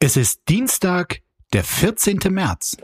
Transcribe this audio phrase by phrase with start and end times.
[0.00, 2.20] Es ist Dienstag, der 14.
[2.30, 2.76] März.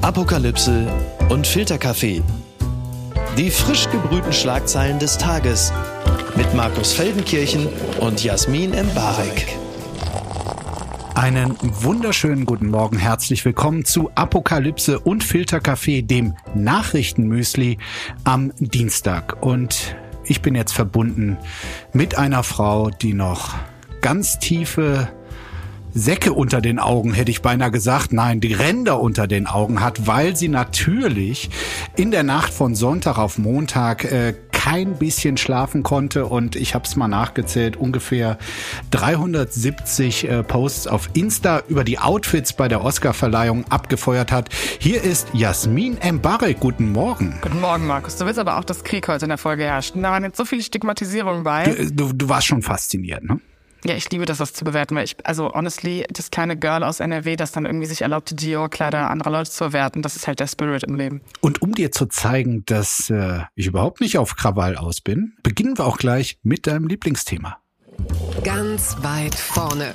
[0.00, 0.90] Apokalypse
[1.28, 2.22] und Filterkaffee.
[3.36, 5.74] Die frisch gebrühten Schlagzeilen des Tages
[6.36, 7.68] mit Markus Feldenkirchen
[8.00, 9.58] und Jasmin Embarek.
[11.14, 17.76] Einen wunderschönen guten Morgen, herzlich willkommen zu Apokalypse und Filterkaffee, dem Nachrichtenmüsli
[18.24, 19.42] am Dienstag.
[19.42, 21.36] Und ich bin jetzt verbunden
[21.92, 23.54] mit einer Frau, die noch
[24.02, 25.08] ganz tiefe
[25.94, 28.12] Säcke unter den Augen, hätte ich beinahe gesagt.
[28.12, 31.50] Nein, die Ränder unter den Augen hat, weil sie natürlich
[31.96, 36.84] in der Nacht von Sonntag auf Montag äh, kein bisschen schlafen konnte und ich habe
[36.84, 38.38] es mal nachgezählt, ungefähr
[38.90, 44.48] 370 äh, Posts auf Insta über die Outfits bei der Oscarverleihung abgefeuert hat.
[44.78, 46.60] Hier ist Jasmin Mbarek.
[46.60, 47.38] Guten Morgen.
[47.42, 48.16] Guten Morgen, Markus.
[48.16, 49.94] Du willst aber auch, dass Krieg heute in der Folge herrscht.
[49.94, 51.64] Da waren jetzt so viele Stigmatisierungen bei.
[51.64, 53.40] Du, du, du warst schon fasziniert, ne?
[53.84, 57.00] Ja, ich liebe das, das zu bewerten, weil ich, also honestly, das kleine Girl aus
[57.00, 60.46] NRW, das dann irgendwie sich erlaubt, Dior-Kleider anderer Leute zu verwerten, das ist halt der
[60.46, 61.20] Spirit im Leben.
[61.40, 65.76] Und um dir zu zeigen, dass äh, ich überhaupt nicht auf Krawall aus bin, beginnen
[65.76, 67.58] wir auch gleich mit deinem Lieblingsthema.
[68.44, 69.94] Ganz weit vorne.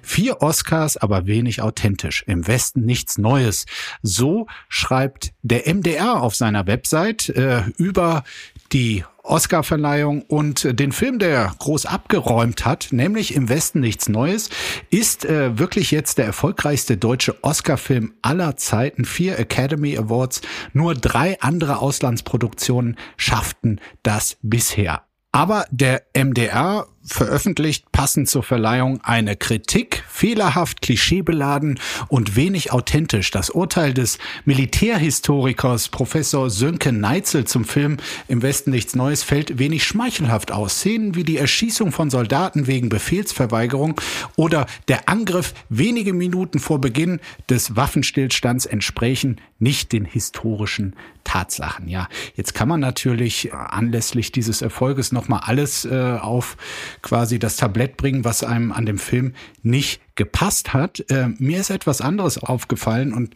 [0.00, 2.24] Vier Oscars, aber wenig authentisch.
[2.26, 3.66] Im Westen nichts Neues.
[4.02, 8.24] So schreibt der MDR auf seiner Website äh, über
[8.72, 14.50] die Oscarverleihung und den Film, der groß abgeräumt hat, nämlich Im Westen nichts Neues,
[14.90, 19.04] ist äh, wirklich jetzt der erfolgreichste deutsche Oscarfilm aller Zeiten.
[19.04, 25.02] Vier Academy Awards, nur drei andere Auslandsproduktionen schafften das bisher.
[25.32, 33.30] Aber der MDR veröffentlicht passend zur Verleihung eine Kritik, fehlerhaft, klischeebeladen und wenig authentisch.
[33.30, 39.84] Das Urteil des Militärhistorikers Professor Sönke Neitzel zum Film Im Westen nichts Neues fällt wenig
[39.84, 40.76] schmeichelhaft aus.
[40.76, 44.00] Szenen wie die Erschießung von Soldaten wegen Befehlsverweigerung
[44.36, 51.88] oder der Angriff wenige Minuten vor Beginn des Waffenstillstands entsprechen nicht den historischen Tatsachen.
[51.88, 56.56] Ja, jetzt kann man natürlich anlässlich dieses Erfolges nochmal alles äh, auf
[57.02, 61.04] quasi das Tablett bringen, was einem an dem Film nicht gepasst hat.
[61.10, 63.34] Äh, mir ist etwas anderes aufgefallen und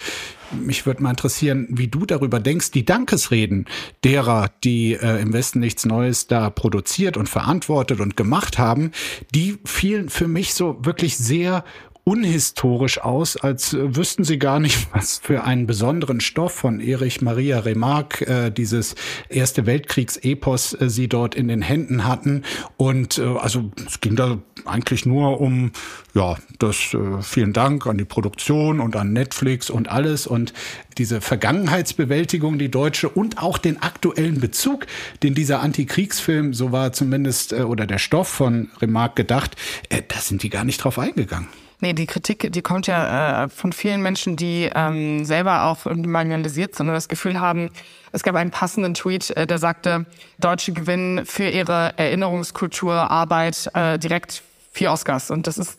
[0.50, 2.70] mich würde mal interessieren, wie du darüber denkst.
[2.72, 3.66] Die Dankesreden
[4.02, 8.90] derer, die äh, im Westen nichts Neues da produziert und verantwortet und gemacht haben,
[9.34, 11.64] die fielen für mich so wirklich sehr
[12.04, 17.20] unhistorisch aus, als äh, wüssten sie gar nicht, was für einen besonderen Stoff von Erich
[17.22, 18.94] Maria Remarque, äh, dieses
[19.28, 22.44] Erste Weltkriegs-Epos, äh, sie dort in den Händen hatten.
[22.76, 25.72] Und äh, also es ging da eigentlich nur um,
[26.14, 30.52] ja, das äh, vielen Dank an die Produktion und an Netflix und alles und
[30.98, 34.86] diese Vergangenheitsbewältigung, die deutsche und auch den aktuellen Bezug,
[35.22, 39.56] den dieser Antikriegsfilm, so war zumindest, äh, oder der Stoff von Remarque gedacht,
[39.88, 41.48] äh, da sind die gar nicht drauf eingegangen.
[41.80, 46.74] Nee, die Kritik, die kommt ja äh, von vielen Menschen, die ähm, selber auch marginalisiert
[46.74, 47.70] sind und das Gefühl haben,
[48.12, 50.04] es gab einen passenden Tweet, äh, der sagte,
[50.38, 54.42] Deutsche gewinnen für ihre Erinnerungskultur, Arbeit äh, direkt
[54.72, 55.30] vier Oscars.
[55.30, 55.78] Und das ist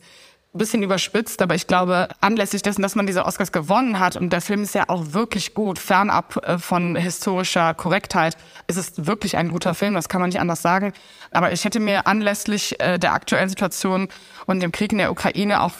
[0.54, 4.42] bisschen überspitzt, aber ich glaube, anlässlich dessen, dass man diese Oscars gewonnen hat, und der
[4.42, 8.36] Film ist ja auch wirklich gut, fernab äh, von historischer Korrektheit,
[8.68, 10.94] ist es wirklich ein guter Film, das kann man nicht anders sagen.
[11.32, 14.10] Aber ich hätte mir anlässlich äh, der aktuellen Situation
[14.46, 15.74] und dem Krieg in der Ukraine auch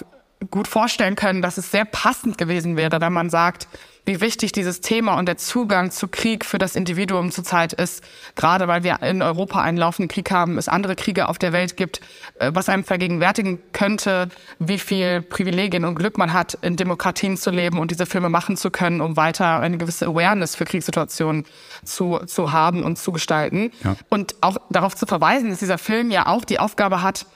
[0.50, 3.68] gut vorstellen können, dass es sehr passend gewesen wäre, wenn man sagt,
[4.06, 8.04] wie wichtig dieses Thema und der Zugang zu Krieg für das Individuum zurzeit ist.
[8.36, 11.78] Gerade weil wir in Europa einen laufenden Krieg haben, es andere Kriege auf der Welt
[11.78, 12.02] gibt,
[12.40, 14.30] äh, was einem vergegenwärtigen könnte,
[14.60, 18.58] wie viel Privilegien und Glück man hat, in Demokratien zu leben und diese Filme machen
[18.58, 21.46] zu können, um weiter eine gewisse Awareness für Kriegssituationen
[21.84, 23.72] zu, zu haben und zu gestalten.
[23.84, 23.96] Ja.
[24.10, 27.28] Und auch darauf zu verweisen, dass dieser Film ja auch die Aufgabe hat,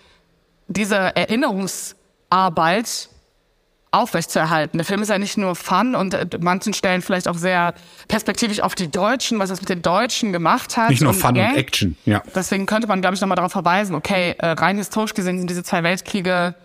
[0.68, 3.10] diese Erinnerungsarbeit
[3.96, 4.78] aufrechtzuerhalten.
[4.78, 7.74] Der Film ist ja nicht nur Fun und an manchen Stellen vielleicht auch sehr
[8.08, 10.90] perspektivisch auf die Deutschen, was es mit den Deutschen gemacht hat.
[10.90, 11.52] Nicht nur und Fun Gang.
[11.52, 12.22] und Action, ja.
[12.34, 15.64] Deswegen könnte man, glaube ich, nochmal darauf verweisen, okay, äh, rein historisch gesehen sind diese
[15.64, 16.56] zwei Weltkriege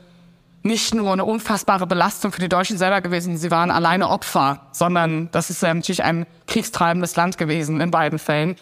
[0.62, 5.30] nicht nur eine unfassbare Belastung für die Deutschen selber gewesen, sie waren alleine Opfer, sondern
[5.32, 8.56] das ist natürlich ein kriegstreibendes Land gewesen in beiden Fällen.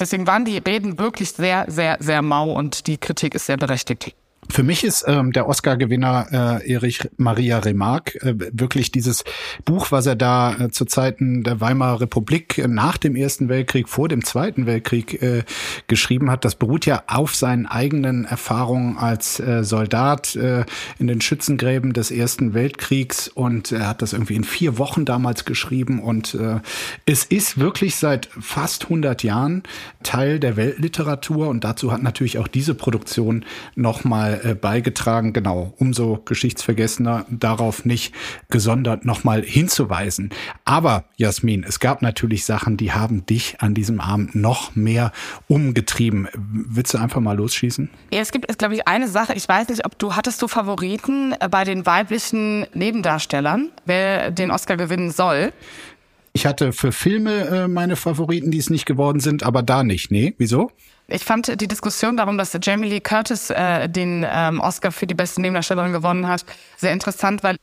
[0.00, 4.14] Deswegen waren die Reden wirklich sehr, sehr, sehr mau und die Kritik ist sehr berechtigt.
[4.50, 9.24] Für mich ist ähm, der Oscar-Gewinner äh, Erich Maria Remarque äh, wirklich dieses
[9.64, 13.88] Buch, was er da äh, zu Zeiten der Weimarer Republik äh, nach dem Ersten Weltkrieg,
[13.88, 15.44] vor dem Zweiten Weltkrieg äh,
[15.86, 16.44] geschrieben hat.
[16.44, 20.64] Das beruht ja auf seinen eigenen Erfahrungen als äh, Soldat äh,
[20.98, 23.28] in den Schützengräben des Ersten Weltkriegs.
[23.28, 26.00] Und er hat das irgendwie in vier Wochen damals geschrieben.
[26.00, 26.60] Und äh,
[27.06, 29.62] es ist wirklich seit fast 100 Jahren
[30.02, 31.48] Teil der Weltliteratur.
[31.48, 33.44] Und dazu hat natürlich auch diese Produktion
[33.74, 38.14] nochmal äh, beigetragen, genau, umso geschichtsvergessener darauf nicht
[38.50, 40.30] gesondert nochmal hinzuweisen.
[40.64, 45.12] Aber Jasmin, es gab natürlich Sachen, die haben dich an diesem Abend noch mehr
[45.48, 46.28] umgetrieben.
[46.34, 47.90] Willst du einfach mal losschießen?
[48.12, 49.34] Ja, es gibt, glaube ich, eine Sache.
[49.34, 54.50] Ich weiß nicht, ob du hattest du Favoriten äh, bei den weiblichen Nebendarstellern, wer den
[54.50, 55.52] Oscar gewinnen soll.
[56.36, 60.10] Ich hatte für Filme äh, meine Favoriten, die es nicht geworden sind, aber da nicht.
[60.10, 60.72] Nee, wieso?
[61.06, 65.14] Ich fand die Diskussion darum, dass Jamie Lee Curtis äh, den ähm, Oscar für die
[65.14, 66.44] beste Nebendarstellerin gewonnen hat,
[66.78, 67.56] sehr interessant, weil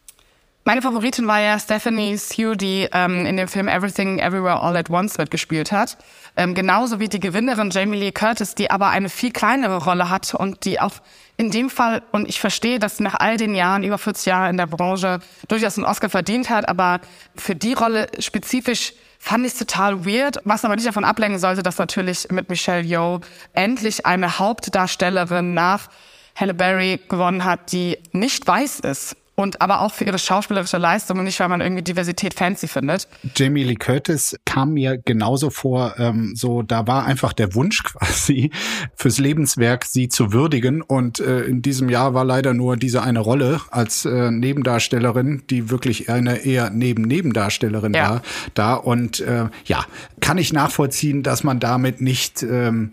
[0.64, 4.92] meine Favoritin war ja Stephanie Sue, die ähm, in dem Film Everything Everywhere All at
[4.92, 5.98] Once mitgespielt hat.
[6.38, 10.36] Ähm, genauso wie die Gewinnerin Jamie Lee Curtis, die aber eine viel kleinere Rolle hat
[10.36, 10.94] und die auch
[11.38, 14.58] in dem Fall, und ich verstehe, dass nach all den Jahren, über 40 Jahre in
[14.58, 17.02] der Branche, durchaus einen Oscar verdient hat, aber
[17.36, 21.78] für die Rolle spezifisch fand ich total weird, was aber nicht davon ablenken sollte, dass
[21.78, 23.22] natürlich mit Michelle Yeoh
[23.54, 25.90] endlich eine Hauptdarstellerin nach
[26.36, 31.18] Halle Berry gewonnen hat, die nicht weiß ist und aber auch für ihre schauspielerische Leistung
[31.18, 33.08] und nicht, weil man irgendwie Diversität fancy findet.
[33.36, 38.52] Jamie Lee Curtis kam mir genauso vor, ähm, so da war einfach der Wunsch quasi
[38.96, 43.20] fürs Lebenswerk sie zu würdigen und äh, in diesem Jahr war leider nur diese eine
[43.20, 48.10] Rolle als äh, Nebendarstellerin, die wirklich eine eher neben-Nebendarstellerin ja.
[48.10, 48.22] war,
[48.54, 49.86] da und äh, ja,
[50.20, 52.92] kann ich nachvollziehen, dass man damit nicht ähm,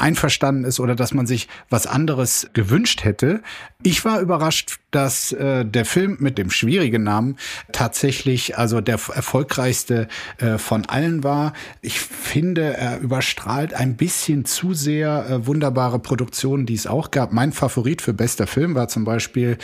[0.00, 3.42] einverstanden ist oder dass man sich was anderes gewünscht hätte.
[3.82, 7.36] Ich war überrascht, dass äh, der Film mit dem schwierigen Namen
[7.72, 10.08] tatsächlich also der erfolgreichste
[10.38, 11.52] äh, von allen war.
[11.80, 17.32] Ich finde, er überstrahlt ein bisschen zu sehr äh, wunderbare Produktionen, die es auch gab.
[17.32, 19.58] Mein Favorit für bester Film war zum Beispiel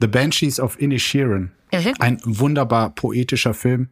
[0.00, 1.50] The Banshees of Inisherin.
[1.72, 1.94] Mhm.
[1.98, 3.88] Ein wunderbar poetischer Film,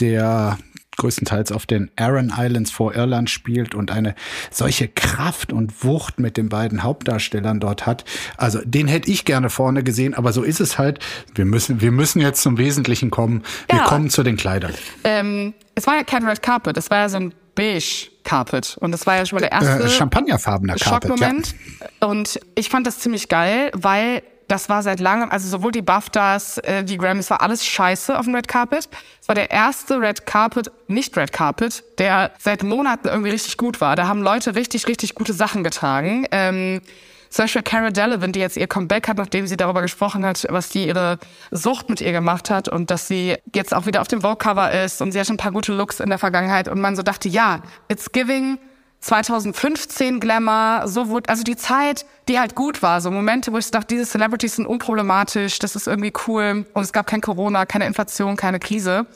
[0.00, 0.58] der
[1.00, 4.14] größtenteils auf den Aran Islands vor Irland spielt und eine
[4.50, 8.04] solche Kraft und Wucht mit den beiden Hauptdarstellern dort hat.
[8.36, 10.98] Also den hätte ich gerne vorne gesehen, aber so ist es halt.
[11.34, 13.42] Wir müssen, wir müssen jetzt zum Wesentlichen kommen.
[13.68, 13.84] Wir ja.
[13.84, 14.72] kommen zu den Kleidern.
[15.04, 18.76] Ähm, es war ja kein Red Carpet, es war ja so ein beige Carpet.
[18.80, 21.10] Und das war ja schon mal der erste äh, Champagnerfarbener Carpet.
[21.10, 21.54] Schockmoment.
[21.80, 22.08] Ja.
[22.08, 26.58] Und ich fand das ziemlich geil, weil das war seit langem, also sowohl die BAFTAs,
[26.58, 28.88] äh, die Grammys, war alles scheiße auf dem Red Carpet.
[29.20, 33.80] Es war der erste Red Carpet, nicht Red Carpet, der seit Monaten irgendwie richtig gut
[33.80, 33.94] war.
[33.94, 36.26] Da haben Leute richtig, richtig gute Sachen getragen.
[36.32, 36.80] Ähm,
[37.28, 40.68] zum Beispiel Cara Delevingne, die jetzt ihr Comeback hat, nachdem sie darüber gesprochen hat, was
[40.68, 41.20] die ihre
[41.52, 45.00] Sucht mit ihr gemacht hat und dass sie jetzt auch wieder auf dem Vogue-Cover ist
[45.00, 47.28] und sie hat schon ein paar gute Looks in der Vergangenheit und man so dachte,
[47.28, 48.58] ja, it's giving
[49.00, 53.70] 2015 Glamour, so wurde, also die Zeit, die halt gut war, so Momente, wo ich
[53.70, 57.86] dachte, diese Celebrities sind unproblematisch, das ist irgendwie cool und es gab kein Corona, keine
[57.86, 59.06] Inflation, keine Krise.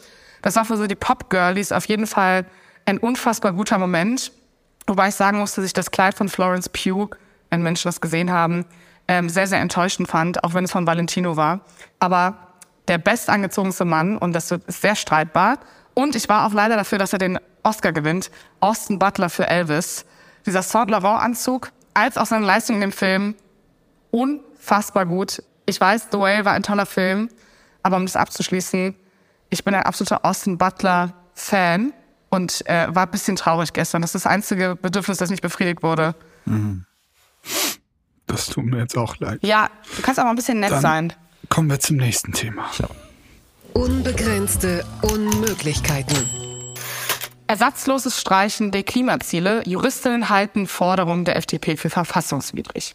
[0.41, 2.47] Das war für so die Pop-Girlies auf jeden Fall
[2.87, 4.33] ein unfassbar guter Moment.
[4.87, 7.11] Wobei ich sagen musste, dass ich das Kleid von Florence Pugh,
[7.51, 8.65] wenn Menschen das gesehen haben,
[9.07, 11.61] ähm, sehr, sehr enttäuschend fand, auch wenn es von Valentino war.
[11.99, 12.37] Aber
[12.89, 15.59] der bestangezogenste Mann, und das ist sehr streitbar,
[15.95, 18.31] und ich war auch leider dafür, dass er den Oscar gewinnt.
[18.61, 20.05] Austin Butler für Elvis.
[20.47, 23.35] Dieser Saint Laurent Anzug, als auch seine Leistung in dem Film,
[24.11, 25.43] unfassbar gut.
[25.67, 27.31] Ich weiß, The Whale war ein toller Film,
[27.83, 28.95] aber um das abzuschließen,
[29.51, 31.93] ich bin ein absoluter Austin Butler Fan
[32.29, 34.03] und äh, war ein bisschen traurig gestern.
[34.03, 36.15] Das ist das einzige Bedürfnis, das nicht befriedigt wurde.
[36.45, 36.85] Mhm.
[38.27, 39.39] Das tut mir jetzt auch leid.
[39.43, 41.13] Ja, du kannst aber ein bisschen nett Dann sein.
[41.49, 42.71] Kommen wir zum nächsten Thema.
[43.75, 46.17] Unbegrenzte Unmöglichkeiten.
[47.47, 49.63] Ersatzloses Streichen der Klimaziele.
[49.67, 52.95] Juristinnen halten Forderungen der FDP für verfassungswidrig.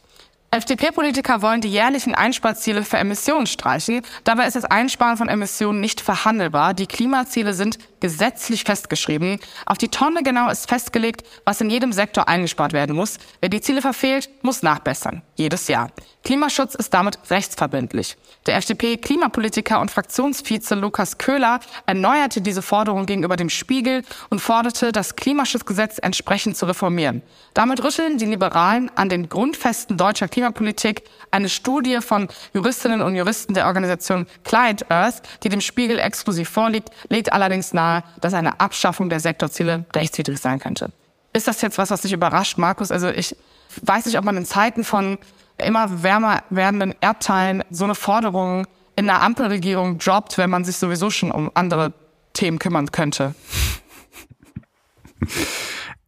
[0.51, 4.01] FDP-Politiker wollen die jährlichen Einsparziele für Emissionen streichen.
[4.23, 6.73] Dabei ist das Einsparen von Emissionen nicht verhandelbar.
[6.73, 9.39] Die Klimaziele sind gesetzlich festgeschrieben.
[9.67, 13.19] Auf die Tonne genau ist festgelegt, was in jedem Sektor eingespart werden muss.
[13.41, 15.21] Wer die Ziele verfehlt, muss nachbessern.
[15.35, 15.91] Jedes Jahr.
[16.23, 18.17] Klimaschutz ist damit rechtsverbindlich.
[18.45, 25.15] Der FDP-Klimapolitiker und Fraktionsvize Lukas Köhler erneuerte diese Forderung gegenüber dem Spiegel und forderte, das
[25.15, 27.21] Klimaschutzgesetz entsprechend zu reformieren.
[27.53, 31.03] Damit rütteln die Liberalen an den Grundfesten deutscher Klimapolitik.
[31.31, 36.89] Eine Studie von Juristinnen und Juristen der Organisation Client Earth, die dem Spiegel exklusiv vorliegt,
[37.09, 40.91] legt allerdings nahe, dass eine Abschaffung der Sektorziele rechtswidrig sein könnte.
[41.33, 42.89] Ist das jetzt was, was dich überrascht, Markus?
[42.89, 43.35] Also ich
[43.83, 45.17] weiß nicht, ob man in Zeiten von
[45.57, 48.65] immer wärmer werdenden Erdteilen so eine Forderung
[48.95, 51.93] in der Ampelregierung droppt, wenn man sich sowieso schon um andere
[52.31, 53.35] Themen kümmern könnte.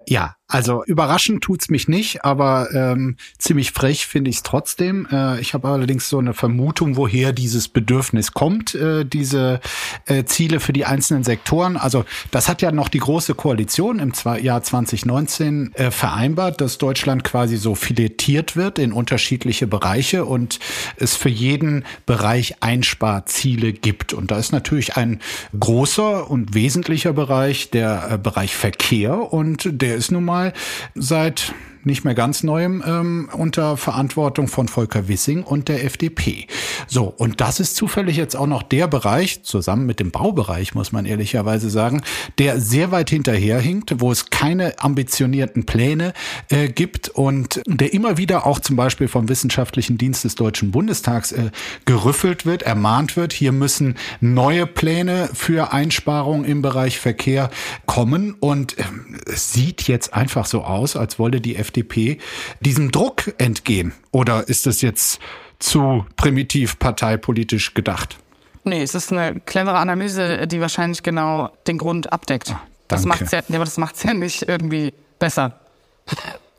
[0.07, 5.07] Ja, also überraschend tut's mich nicht, aber ähm, ziemlich frech finde ich es trotzdem.
[5.09, 9.61] Äh, ich habe allerdings so eine Vermutung, woher dieses Bedürfnis kommt, äh, diese
[10.07, 11.77] äh, Ziele für die einzelnen Sektoren.
[11.77, 17.23] Also das hat ja noch die große Koalition im Jahr 2019 äh, vereinbart, dass Deutschland
[17.23, 20.59] quasi so filetiert wird in unterschiedliche Bereiche und
[20.97, 24.11] es für jeden Bereich Einsparziele gibt.
[24.11, 25.21] Und da ist natürlich ein
[25.57, 30.53] großer und wesentlicher Bereich der äh, Bereich Verkehr und der ist nun mal mal.
[30.95, 31.53] Seit
[31.85, 36.47] nicht mehr ganz neuem, ähm, unter Verantwortung von Volker Wissing und der FDP.
[36.87, 40.91] So, und das ist zufällig jetzt auch noch der Bereich, zusammen mit dem Baubereich, muss
[40.91, 42.01] man ehrlicherweise sagen,
[42.37, 46.13] der sehr weit hinterherhinkt, wo es keine ambitionierten Pläne
[46.49, 51.31] äh, gibt und der immer wieder auch zum Beispiel vom Wissenschaftlichen Dienst des Deutschen Bundestags
[51.31, 51.51] äh,
[51.85, 57.49] gerüffelt wird, ermahnt wird, hier müssen neue Pläne für Einsparungen im Bereich Verkehr
[57.85, 58.83] kommen und äh,
[59.25, 62.17] es sieht jetzt einfach so aus, als wolle die FDP FDP
[62.59, 63.93] diesem Druck entgehen?
[64.11, 65.19] Oder ist das jetzt
[65.59, 68.17] zu primitiv parteipolitisch gedacht?
[68.63, 72.53] Nee, es ist eine clevere Analyse, die wahrscheinlich genau den Grund abdeckt.
[72.53, 75.59] Ach, das macht's ja, aber das macht's ja nicht irgendwie besser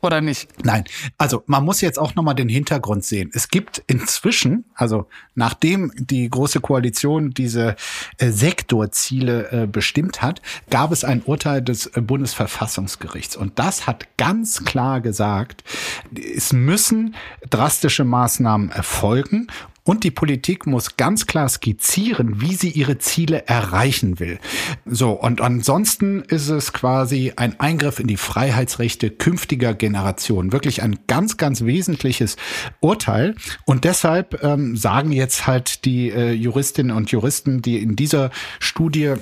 [0.03, 0.49] oder nicht?
[0.65, 0.85] Nein,
[1.17, 3.31] also man muss jetzt auch nochmal den Hintergrund sehen.
[3.33, 7.77] Es gibt inzwischen, also nachdem die Große Koalition diese
[8.19, 13.37] äh, Sektorziele äh, bestimmt hat, gab es ein Urteil des äh, Bundesverfassungsgerichts.
[13.37, 15.65] Und das hat ganz klar gesagt,
[16.13, 17.15] es müssen
[17.49, 19.47] drastische Maßnahmen erfolgen
[19.85, 24.39] und die Politik muss ganz klar skizzieren, wie sie ihre Ziele erreichen will.
[24.87, 30.53] So, und ansonsten ist es quasi ein Eingriff in die Freiheitsrechte künftiger Generationen.
[30.53, 32.37] Wirklich ein ganz, ganz wesentliches
[32.81, 33.35] Urteil.
[33.65, 39.15] Und deshalb ähm, sagen jetzt halt die äh, Juristinnen und Juristen, die in dieser Studie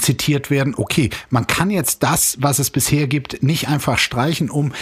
[0.00, 4.72] zitiert werden, okay, man kann jetzt das, was es bisher gibt, nicht einfach streichen, um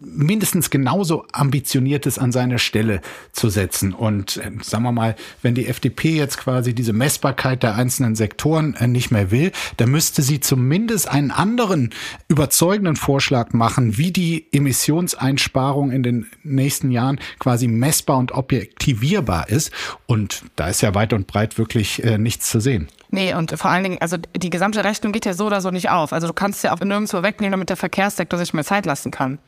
[0.00, 3.00] mindestens genauso ambitioniertes an seine Stelle
[3.32, 3.92] zu setzen.
[3.92, 8.74] Und äh, sagen wir mal, wenn die FDP jetzt quasi diese Messbarkeit der einzelnen Sektoren
[8.74, 11.90] äh, nicht mehr will, dann müsste sie zumindest einen anderen
[12.28, 19.70] überzeugenden Vorschlag machen, wie die Emissionseinsparung in den nächsten Jahren quasi messbar und objektivierbar ist.
[20.06, 22.88] Und da ist ja weit und breit wirklich äh, nichts zu sehen.
[23.10, 25.90] Nee, und vor allen Dingen, also die gesamte Rechnung geht ja so oder so nicht
[25.90, 26.12] auf.
[26.12, 29.38] Also du kannst ja auch nirgendwo wegnehmen, damit der Verkehrssektor sich mehr Zeit lassen kann.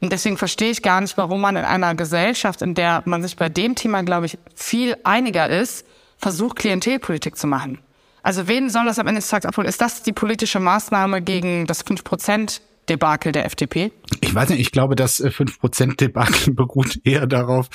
[0.00, 3.36] Und deswegen verstehe ich gar nicht, warum man in einer Gesellschaft, in der man sich
[3.36, 5.86] bei dem Thema, glaube ich, viel einiger ist,
[6.18, 7.78] versucht, Klientelpolitik zu machen.
[8.22, 9.68] Also wen soll das am Ende des Tages abholen?
[9.68, 13.92] Ist das die politische Maßnahme gegen das 5 Prozent Debakel der FDP?
[14.20, 17.68] Ich weiß nicht, ich glaube, das 5%-Debakel äh, beruht eher darauf,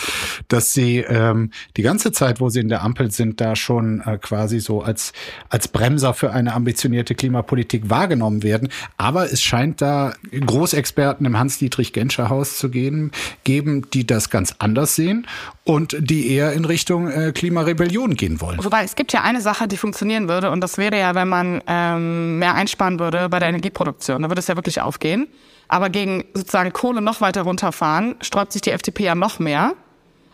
[0.47, 4.17] dass sie ähm, die ganze Zeit, wo sie in der Ampel sind, da schon äh,
[4.17, 5.13] quasi so als,
[5.49, 8.69] als Bremser für eine ambitionierte Klimapolitik wahrgenommen werden.
[8.97, 13.11] Aber es scheint da Großexperten im Hans-Dietrich-Genscher-Haus zu geben,
[13.43, 15.27] geben, die das ganz anders sehen
[15.63, 18.63] und die eher in Richtung äh, Klimarebellion gehen wollen.
[18.63, 21.61] Wobei es gibt ja eine Sache, die funktionieren würde und das wäre ja, wenn man
[21.67, 24.21] ähm, mehr einsparen würde bei der Energieproduktion.
[24.23, 25.02] Da würde es ja wirklich aufgehen.
[25.67, 29.73] Aber gegen sozusagen Kohle noch weiter runterfahren, sträubt sich die FDP ja noch mehr.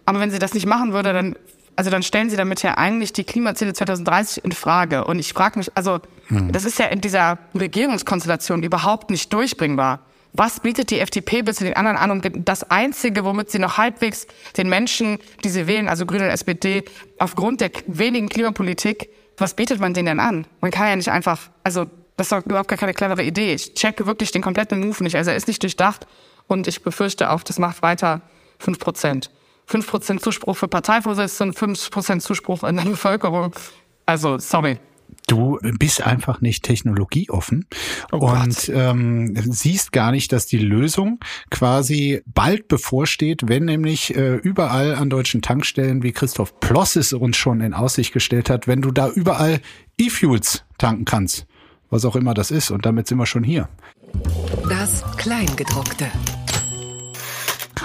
[0.06, 1.36] Aber wenn sie das nicht machen würde, dann
[1.76, 5.06] also dann stellen sie damit ja eigentlich die Klimaziele 2030 in Frage.
[5.06, 6.52] Und ich frage mich, also hm.
[6.52, 10.02] das ist ja in dieser Regierungskonstellation überhaupt nicht durchbringbar
[10.34, 12.12] was bietet die FDP bis zu den anderen an?
[12.12, 16.30] Und das Einzige, womit sie noch halbwegs den Menschen, die sie wählen, also Grüne und
[16.30, 16.84] SPD,
[17.18, 20.46] aufgrund der wenigen Klimapolitik, was bietet man denen denn an?
[20.62, 21.86] Man kann ja nicht einfach, also
[22.20, 23.54] das ist doch überhaupt gar keine clevere Idee.
[23.54, 25.16] Ich checke wirklich den kompletten Move nicht.
[25.16, 26.06] Also er ist nicht durchdacht
[26.48, 28.22] und ich befürchte auch, das macht weiter
[28.58, 29.32] fünf Prozent.
[29.66, 33.54] Fünf Prozent Zuspruch für Parteivorsitzende, fünf Prozent Zuspruch in der Bevölkerung.
[34.06, 34.80] Also, sorry.
[35.28, 37.66] Du bist einfach nicht technologieoffen
[38.12, 44.36] oh und ähm, siehst gar nicht, dass die Lösung quasi bald bevorsteht, wenn nämlich äh,
[44.36, 48.82] überall an deutschen Tankstellen, wie Christoph Ploss es uns schon in Aussicht gestellt hat, wenn
[48.82, 49.62] du da überall
[49.98, 51.46] E-Fuels tanken kannst,
[51.90, 52.72] was auch immer das ist.
[52.72, 53.70] Und damit sind wir schon hier.
[54.68, 56.08] Das Kleingedruckte.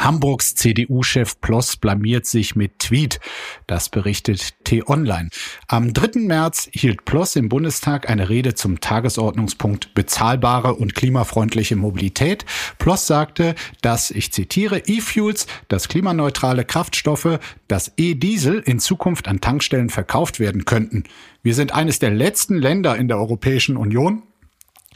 [0.05, 3.21] Hamburgs CDU-Chef Ploss blamiert sich mit Tweet.
[3.67, 5.31] Das berichtet T-Online.
[5.67, 6.21] Am 3.
[6.21, 12.45] März hielt Ploss im Bundestag eine Rede zum Tagesordnungspunkt bezahlbare und klimafreundliche Mobilität.
[12.79, 19.89] Ploss sagte, dass, ich zitiere, E-Fuels, das klimaneutrale Kraftstoffe, das E-Diesel in Zukunft an Tankstellen
[19.89, 21.05] verkauft werden könnten.
[21.43, 24.23] Wir sind eines der letzten Länder in der Europäischen Union,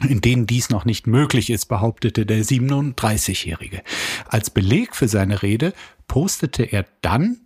[0.07, 3.81] in denen dies noch nicht möglich ist, behauptete der 37-Jährige.
[4.27, 5.73] Als Beleg für seine Rede
[6.07, 7.41] postete er dann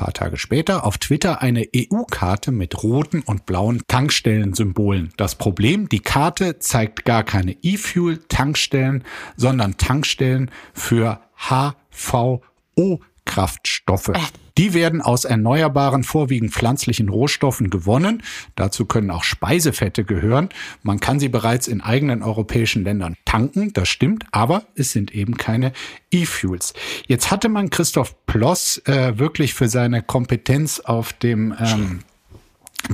[0.00, 5.12] paar Tage später auf Twitter eine EU-Karte mit roten und blauen Tankstellen-Symbolen.
[5.18, 9.04] Das Problem, die Karte zeigt gar keine E-Fuel-Tankstellen,
[9.36, 14.10] sondern Tankstellen für HVO Kraftstoffe.
[14.58, 18.24] Die werden aus erneuerbaren, vorwiegend pflanzlichen Rohstoffen gewonnen.
[18.56, 20.48] Dazu können auch Speisefette gehören.
[20.82, 25.36] Man kann sie bereits in eigenen europäischen Ländern tanken, das stimmt, aber es sind eben
[25.36, 25.72] keine
[26.10, 26.74] E-Fuels.
[27.06, 32.00] Jetzt hatte man Christoph Ploss äh, wirklich für seine Kompetenz auf dem ähm,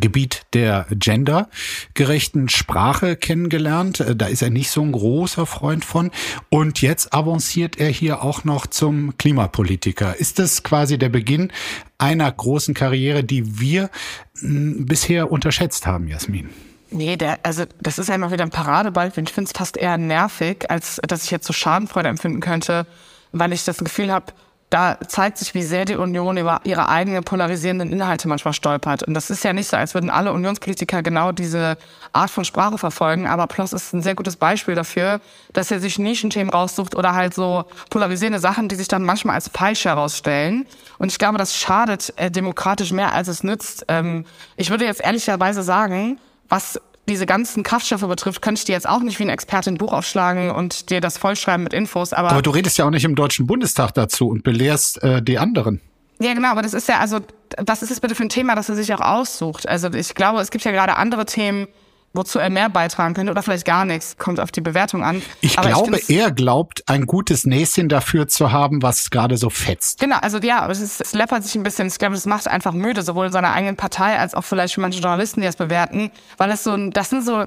[0.00, 4.00] Gebiet der gendergerechten Sprache kennengelernt.
[4.00, 6.10] Äh, da ist er nicht so ein großer Freund von.
[6.50, 10.16] Und jetzt avanciert er hier auch noch zum Klimapolitiker.
[10.16, 11.52] Ist das quasi der Beginn
[11.98, 13.90] einer großen Karriere, die wir
[14.38, 16.50] hm, bisher unterschätzt haben, Jasmin?
[16.90, 19.08] Nee, der, also das ist ja immer wieder ein Paradeball.
[19.08, 22.86] Ich finde es fast eher nervig, als dass ich jetzt so Schadenfreude empfinden könnte,
[23.32, 24.32] weil ich das Gefühl habe,
[24.76, 29.04] da zeigt sich, wie sehr die Union über ihre eigenen polarisierenden Inhalte manchmal stolpert.
[29.04, 31.78] Und das ist ja nicht so, als würden alle Unionspolitiker genau diese
[32.12, 33.26] Art von Sprache verfolgen.
[33.26, 35.22] Aber Ploss ist ein sehr gutes Beispiel dafür,
[35.54, 39.48] dass er sich Nischenthemen raussucht oder halt so polarisierende Sachen, die sich dann manchmal als
[39.48, 40.66] falsch herausstellen.
[40.98, 43.86] Und ich glaube, das schadet äh, demokratisch mehr, als es nützt.
[43.88, 44.26] Ähm,
[44.58, 46.18] ich würde jetzt ehrlicherweise sagen,
[46.50, 49.76] was diese ganzen Kraftstoffe betrifft, könnte ich dir jetzt auch nicht wie ein Experte ein
[49.76, 52.12] Buch aufschlagen und dir das vollschreiben mit Infos.
[52.12, 55.38] Aber, aber du redest ja auch nicht im Deutschen Bundestag dazu und belehrst äh, die
[55.38, 55.80] anderen.
[56.18, 57.20] Ja, genau, aber das ist ja, also,
[57.64, 59.68] was ist das bitte für ein Thema, das er sich auch aussucht?
[59.68, 61.68] Also ich glaube, es gibt ja gerade andere Themen,
[62.16, 64.16] wozu er mehr beitragen könnte oder vielleicht gar nichts.
[64.16, 65.22] Kommt auf die Bewertung an.
[65.40, 69.50] Ich aber glaube, ich er glaubt, ein gutes Näschen dafür zu haben, was gerade so
[69.50, 70.00] fetzt.
[70.00, 71.88] Genau, also ja, es, ist, es läppert sich ein bisschen.
[71.88, 74.80] Ich glaube, das macht einfach müde, sowohl in seiner eigenen Partei als auch vielleicht für
[74.80, 77.44] manche Journalisten, die das bewerten, weil es so, das sind so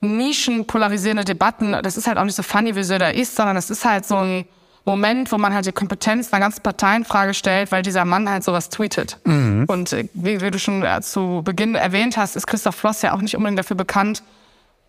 [0.00, 1.76] Nischen polarisierende Debatten.
[1.82, 4.06] Das ist halt auch nicht so funny, wie so da ist, sondern es ist halt
[4.06, 4.44] so ein
[4.84, 8.28] Moment, wo man halt die Kompetenz einer ganzen Partei in Frage stellt, weil dieser Mann
[8.28, 9.18] halt sowas tweetet.
[9.24, 9.64] Mhm.
[9.68, 13.14] Und äh, wie, wie, du schon äh, zu Beginn erwähnt hast, ist Christoph Floss ja
[13.14, 14.22] auch nicht unbedingt dafür bekannt,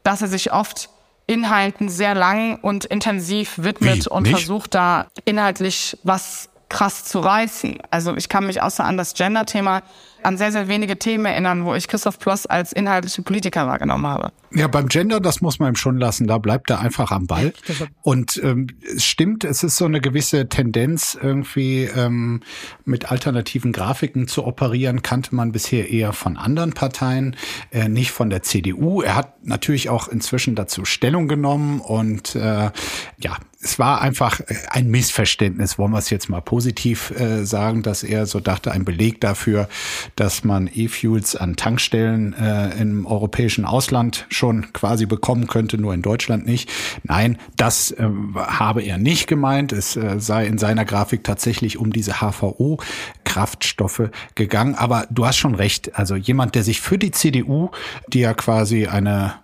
[0.04, 0.90] dass er sich oft
[1.28, 4.10] Inhalten sehr lang und intensiv widmet wie?
[4.10, 4.34] und nicht?
[4.34, 7.78] versucht da inhaltlich was krass zu reißen.
[7.92, 9.82] Also ich kann mich außer an das Gender-Thema
[10.24, 14.32] an sehr, sehr wenige Themen erinnern, wo ich Christoph Ploss als inhaltliche Politiker wahrgenommen habe.
[14.54, 16.28] Ja, beim Gender, das muss man ihm schon lassen.
[16.28, 17.54] Da bleibt er einfach am Ball.
[18.02, 22.42] Und ähm, es stimmt, es ist so eine gewisse Tendenz, irgendwie ähm,
[22.84, 27.38] mit alternativen Grafiken zu operieren, kannte man bisher eher von anderen Parteien,
[27.72, 29.02] äh, nicht von der CDU.
[29.02, 32.72] Er hat natürlich auch inzwischen dazu Stellung genommen und äh,
[33.20, 38.04] ja, es war einfach ein Missverständnis, wollen wir es jetzt mal positiv äh, sagen, dass
[38.04, 39.70] er so dachte, ein Beleg dafür,
[40.16, 46.02] dass man E-Fuels an Tankstellen äh, im europäischen Ausland schon quasi bekommen könnte, nur in
[46.02, 46.68] Deutschland nicht.
[47.04, 49.72] Nein, das äh, habe er nicht gemeint.
[49.72, 54.74] Es äh, sei in seiner Grafik tatsächlich um diese HVO-Kraftstoffe gegangen.
[54.74, 55.96] Aber du hast schon recht.
[55.96, 57.70] Also jemand, der sich für die CDU,
[58.08, 59.36] die ja quasi eine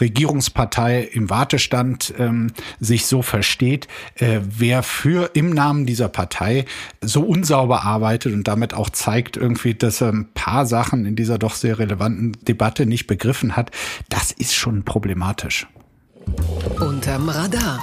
[0.00, 6.64] Regierungspartei im Wartestand ähm, sich so versteht, äh, wer für im Namen dieser Partei
[7.00, 11.38] so unsauber arbeitet und damit auch zeigt irgendwie, dass er ein paar Sachen in dieser
[11.38, 13.70] doch sehr relevanten Debatte nicht begriffen hat,
[14.08, 15.68] das ist schon problematisch.
[16.80, 17.80] Unterm Radar.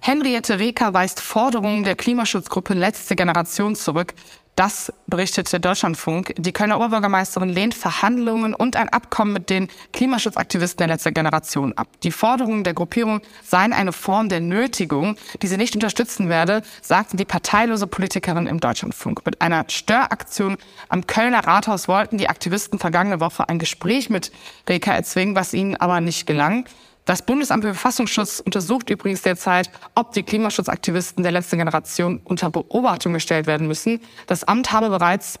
[0.00, 4.14] Henriette Reker weist Forderungen der Klimaschutzgruppe Letzte Generation zurück,
[4.58, 6.34] das berichtete Deutschlandfunk.
[6.36, 11.86] Die Kölner Oberbürgermeisterin lehnt Verhandlungen und ein Abkommen mit den Klimaschutzaktivisten der letzten Generation ab.
[12.02, 17.16] Die Forderungen der Gruppierung seien eine Form der Nötigung, die sie nicht unterstützen werde, sagte
[17.16, 19.24] die parteilose Politikerin im Deutschlandfunk.
[19.24, 20.56] Mit einer Störaktion
[20.88, 24.32] am Kölner Rathaus wollten die Aktivisten vergangene Woche ein Gespräch mit
[24.68, 26.64] Reka erzwingen, was ihnen aber nicht gelang.
[27.08, 33.14] Das Bundesamt für Verfassungsschutz untersucht übrigens derzeit, ob die Klimaschutzaktivisten der letzten Generation unter Beobachtung
[33.14, 34.02] gestellt werden müssen.
[34.26, 35.40] Das Amt habe bereits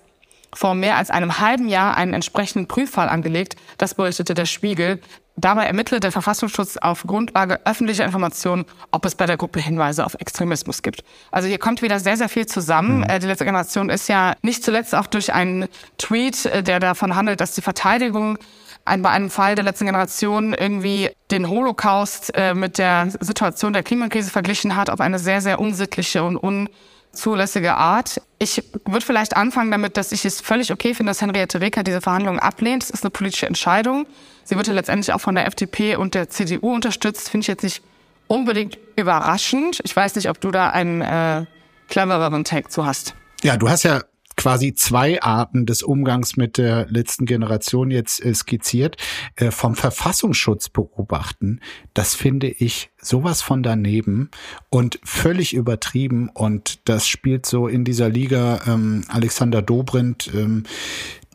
[0.54, 3.56] vor mehr als einem halben Jahr einen entsprechenden Prüffall angelegt.
[3.76, 4.98] Das berichtete der Spiegel.
[5.36, 10.14] Dabei ermittelt der Verfassungsschutz auf Grundlage öffentlicher Informationen, ob es bei der Gruppe Hinweise auf
[10.14, 11.04] Extremismus gibt.
[11.30, 13.00] Also hier kommt wieder sehr, sehr viel zusammen.
[13.00, 13.20] Mhm.
[13.20, 17.42] Die letzte Generation ist ja nicht zuletzt auch durch einen Tweet, äh, der davon handelt,
[17.42, 18.38] dass die Verteidigung
[18.88, 23.82] ein, bei einem Fall der letzten Generation irgendwie den Holocaust äh, mit der Situation der
[23.82, 28.20] Klimakrise verglichen hat, auf eine sehr, sehr unsittliche und unzulässige Art.
[28.38, 32.00] Ich würde vielleicht anfangen damit, dass ich es völlig okay finde, dass Henriette Reker diese
[32.00, 32.82] Verhandlungen ablehnt.
[32.82, 34.06] Es ist eine politische Entscheidung.
[34.44, 37.28] Sie wird ja letztendlich auch von der FDP und der CDU unterstützt.
[37.28, 37.82] Finde ich jetzt nicht
[38.28, 39.80] unbedingt überraschend.
[39.84, 41.44] Ich weiß nicht, ob du da einen äh,
[41.88, 43.14] clevereren Take zu hast.
[43.42, 44.02] Ja, du hast ja
[44.38, 48.96] quasi zwei Arten des Umgangs mit der letzten Generation jetzt äh, skizziert,
[49.36, 51.60] äh, vom Verfassungsschutz beobachten,
[51.92, 54.30] das finde ich sowas von daneben
[54.70, 56.30] und völlig übertrieben.
[56.32, 60.62] Und das spielt so in dieser Liga ähm, Alexander Dobrindt ähm,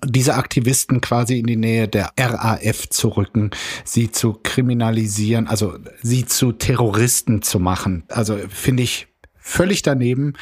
[0.05, 3.51] diese Aktivisten quasi in die Nähe der RAF zu rücken,
[3.83, 8.03] sie zu kriminalisieren, also sie zu Terroristen zu machen.
[8.09, 10.33] Also finde ich völlig daneben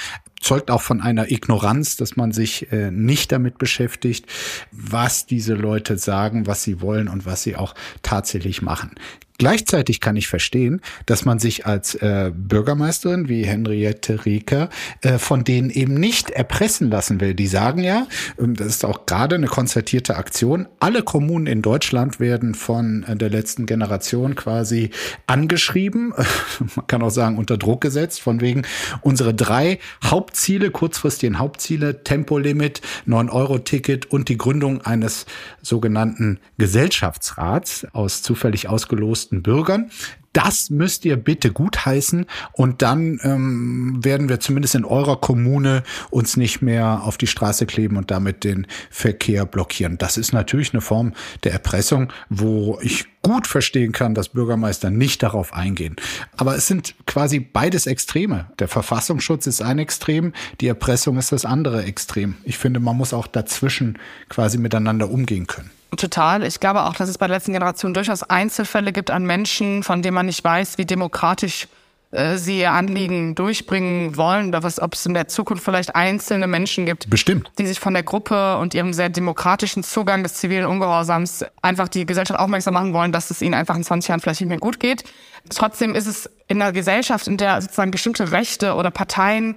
[0.42, 4.26] zeugt auch von einer Ignoranz, dass man sich äh, nicht damit beschäftigt,
[4.72, 8.92] was diese Leute sagen, was sie wollen und was sie auch tatsächlich machen.
[9.42, 14.70] Gleichzeitig kann ich verstehen, dass man sich als äh, Bürgermeisterin wie Henriette Rieker
[15.02, 17.34] äh, von denen eben nicht erpressen lassen will.
[17.34, 18.06] Die sagen ja,
[18.40, 23.16] ähm, das ist auch gerade eine konzertierte Aktion, alle Kommunen in Deutschland werden von äh,
[23.16, 24.92] der letzten Generation quasi
[25.26, 26.14] angeschrieben,
[26.76, 28.62] man kann auch sagen unter Druck gesetzt, von wegen
[29.02, 35.26] unsere drei Hauptziele, kurzfristigen Hauptziele, Tempolimit, 9-Euro-Ticket und die Gründung eines
[35.64, 39.92] sogenannten Gesellschaftsrats aus zufällig ausgelosten meisten Bürgern.
[40.34, 46.38] Das müsst ihr bitte gutheißen und dann ähm, werden wir zumindest in eurer Kommune uns
[46.38, 49.98] nicht mehr auf die Straße kleben und damit den Verkehr blockieren.
[49.98, 51.12] Das ist natürlich eine Form
[51.44, 55.98] der Erpressung, wo ich gut verstehen kann, dass Bürgermeister nicht darauf eingehen.
[56.38, 58.50] Aber es sind quasi beides Extreme.
[58.58, 60.32] Der Verfassungsschutz ist ein Extrem,
[60.62, 62.36] die Erpressung ist das andere Extrem.
[62.46, 65.72] Ich finde, man muss auch dazwischen quasi miteinander umgehen können.
[65.98, 66.44] Total.
[66.44, 70.02] Ich glaube auch, dass es bei der letzten Generation durchaus Einzelfälle gibt an Menschen, von
[70.02, 71.68] denen man nicht weiß, wie demokratisch
[72.12, 76.48] äh, sie ihr Anliegen durchbringen wollen oder was, ob es in der Zukunft vielleicht einzelne
[76.48, 77.52] Menschen gibt, Bestimmt.
[77.58, 82.06] die sich von der Gruppe und ihrem sehr demokratischen Zugang des zivilen Ungehorsams einfach die
[82.06, 84.80] Gesellschaft aufmerksam machen wollen, dass es ihnen einfach in 20 Jahren vielleicht nicht mehr gut
[84.80, 85.04] geht.
[85.50, 89.56] Trotzdem ist es in einer Gesellschaft, in der sozusagen bestimmte Rechte oder Parteien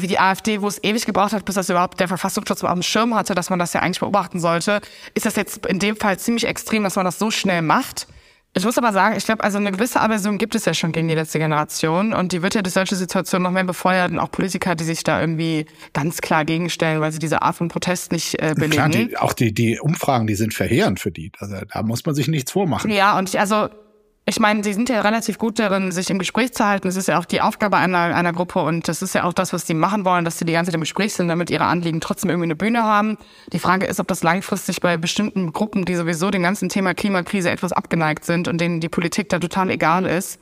[0.00, 2.82] wie die AfD, wo es ewig gebraucht hat, bis das überhaupt der Verfassungsschutz auf dem
[2.82, 4.80] Schirm hatte, dass man das ja eigentlich beobachten sollte,
[5.14, 8.06] ist das jetzt in dem Fall ziemlich extrem, dass man das so schnell macht.
[8.54, 11.08] Ich muss aber sagen, ich glaube, also eine gewisse Aversion gibt es ja schon gegen
[11.08, 14.30] die letzte Generation und die wird ja durch solche Situationen noch mehr befeuert und auch
[14.30, 18.34] Politiker, die sich da irgendwie ganz klar gegenstellen, weil sie diese Art von Protest nicht
[18.42, 18.72] äh, belegen.
[18.72, 21.32] Klar, die, auch die, die Umfragen, die sind verheerend für die.
[21.38, 22.90] Also da muss man sich nichts vormachen.
[22.90, 23.70] Ja, und ich, also
[24.24, 26.86] ich meine, sie sind ja relativ gut darin, sich im Gespräch zu halten.
[26.86, 29.52] Das ist ja auch die Aufgabe einer, einer Gruppe und das ist ja auch das,
[29.52, 32.00] was sie machen wollen, dass sie die ganze Zeit im Gespräch sind, damit ihre Anliegen
[32.00, 33.18] trotzdem irgendwie eine Bühne haben.
[33.52, 37.50] Die Frage ist, ob das langfristig bei bestimmten Gruppen, die sowieso dem ganzen Thema Klimakrise
[37.50, 40.38] etwas abgeneigt sind und denen die Politik da total egal ist,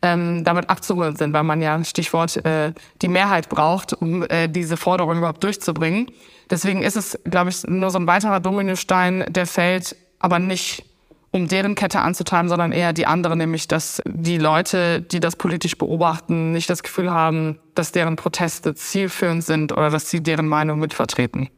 [0.00, 4.78] ähm, damit abzuholen sind, weil man ja, Stichwort, äh, die Mehrheit braucht, um äh, diese
[4.78, 6.10] Forderung überhaupt durchzubringen.
[6.50, 10.84] Deswegen ist es, glaube ich, nur so ein weiterer Dominostein, der fällt, aber nicht
[11.30, 15.76] um deren Kette anzutreiben, sondern eher die andere, nämlich dass die Leute, die das politisch
[15.76, 20.78] beobachten, nicht das Gefühl haben, dass deren Proteste zielführend sind oder dass sie deren Meinung
[20.78, 21.48] mitvertreten.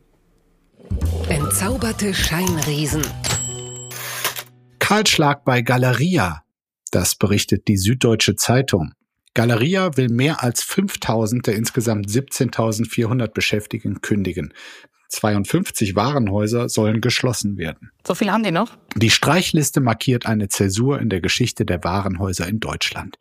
[1.29, 3.03] Entzauberte Scheinriesen.
[4.81, 6.43] Kahlschlag bei Galeria.
[6.91, 8.93] Das berichtet die Süddeutsche Zeitung.
[9.35, 14.53] Galeria will mehr als 5000 der insgesamt 17.400 Beschäftigten kündigen.
[15.11, 17.91] 52 Warenhäuser sollen geschlossen werden.
[18.07, 18.77] So viel haben die noch?
[18.97, 23.19] Die Streichliste markiert eine Zäsur in der Geschichte der Warenhäuser in Deutschland.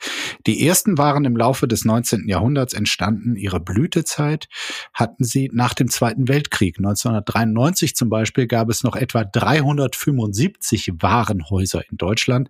[0.47, 2.27] Die ersten waren im Laufe des 19.
[2.27, 3.35] Jahrhunderts entstanden.
[3.35, 4.47] Ihre Blütezeit
[4.93, 6.77] hatten sie nach dem Zweiten Weltkrieg.
[6.77, 12.49] 1993 zum Beispiel gab es noch etwa 375 Warenhäuser in Deutschland.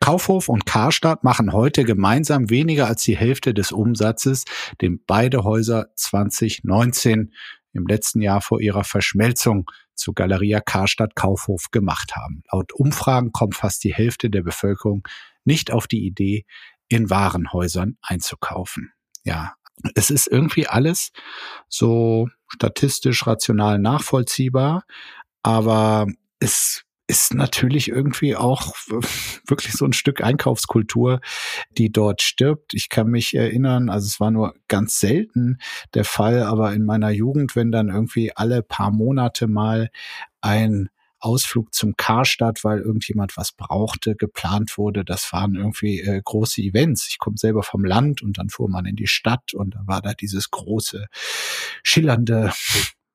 [0.00, 4.44] Kaufhof und Karstadt machen heute gemeinsam weniger als die Hälfte des Umsatzes,
[4.80, 7.32] den beide Häuser 2019
[7.78, 12.42] im letzten Jahr vor ihrer Verschmelzung zu Galeria Karstadt Kaufhof gemacht haben.
[12.52, 15.02] Laut Umfragen kommt fast die Hälfte der Bevölkerung
[15.44, 16.44] nicht auf die Idee,
[16.88, 18.92] in Warenhäusern einzukaufen.
[19.24, 19.54] Ja,
[19.94, 21.10] es ist irgendwie alles
[21.68, 24.84] so statistisch rational nachvollziehbar,
[25.42, 26.06] aber
[26.40, 28.74] es ist natürlich irgendwie auch
[29.46, 31.20] wirklich so ein Stück Einkaufskultur,
[31.70, 32.74] die dort stirbt.
[32.74, 35.58] Ich kann mich erinnern, also es war nur ganz selten
[35.94, 39.90] der Fall, aber in meiner Jugend, wenn dann irgendwie alle paar Monate mal
[40.42, 40.90] ein
[41.20, 45.04] Ausflug zum Karstadt, weil irgendjemand was brauchte, geplant wurde.
[45.04, 47.08] Das waren irgendwie äh, große Events.
[47.08, 50.00] Ich komme selber vom Land und dann fuhr man in die Stadt und da war
[50.00, 51.06] da dieses große,
[51.82, 52.52] schillernde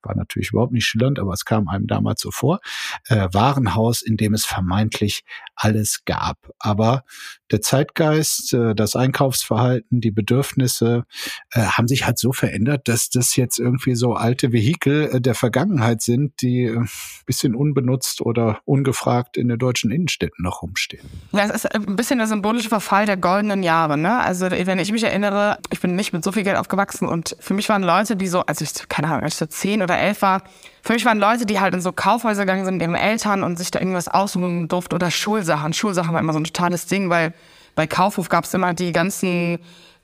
[0.04, 2.60] war natürlich überhaupt nicht schillernd, aber es kam einem damals so vor,
[3.08, 5.24] äh, Warenhaus, in dem es vermeintlich
[5.56, 6.38] alles gab.
[6.60, 7.04] Aber
[7.52, 11.04] der Zeitgeist, äh, das Einkaufsverhalten, die Bedürfnisse
[11.52, 15.36] äh, haben sich halt so verändert, dass das jetzt irgendwie so alte Vehikel äh, der
[15.36, 16.86] Vergangenheit sind, die äh,
[17.26, 21.08] bisschen unbenutzt oder ungefragt in den deutschen Innenstädten noch rumstehen.
[21.32, 23.98] Ja, es ist ein bisschen der symbolische Verfall der goldenen Jahre.
[23.98, 24.20] Ne?
[24.20, 27.54] Also wenn ich mich erinnere, ich bin nicht mit so viel Geld aufgewachsen und für
[27.54, 30.02] mich waren Leute, die so, also ich, keine Ahnung, als ich so zehn oder oder
[30.02, 30.44] elf war,
[30.82, 33.58] für mich waren Leute, die halt in so Kaufhäuser gegangen sind mit ihren Eltern und
[33.58, 35.74] sich da irgendwas aussuchen durften oder Schulsachen.
[35.74, 37.34] Schulsachen war immer so ein totales Ding, weil
[37.76, 39.60] bei Kaufhof gab es immer die ganzen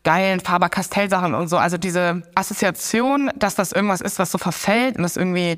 [0.06, 1.58] geilen Faber-Castell-Sachen und so.
[1.58, 5.58] Also diese Assoziation, dass das irgendwas ist, was so verfällt und das irgendwie,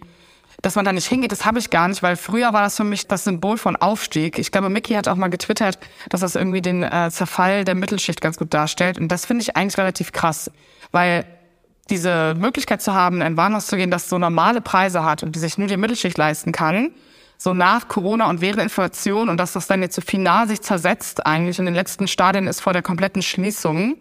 [0.64, 2.84] dass man da nicht hingeht, das habe ich gar nicht, weil früher war das für
[2.84, 4.40] mich das Symbol von Aufstieg.
[4.40, 5.78] Ich glaube, Mickey hat auch mal getwittert,
[6.10, 8.98] dass das irgendwie den äh, Zerfall der Mittelschicht ganz gut darstellt.
[8.98, 10.50] Und das finde ich eigentlich relativ krass,
[10.92, 11.26] weil
[11.90, 15.36] diese Möglichkeit zu haben, in ein Warenhaus zu gehen, das so normale Preise hat und
[15.36, 16.92] die sich nur die Mittelschicht leisten kann,
[17.38, 21.26] so nach Corona und während Inflation und dass das dann jetzt so final sich zersetzt
[21.26, 23.98] eigentlich in den letzten Stadien ist vor der kompletten Schließung,